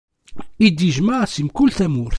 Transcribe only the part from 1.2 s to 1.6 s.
si